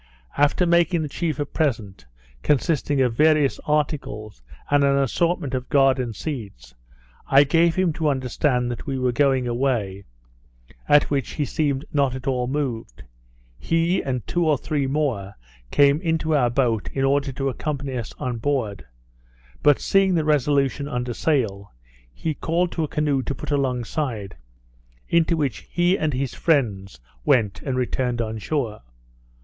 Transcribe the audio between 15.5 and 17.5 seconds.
came into our boat, in order to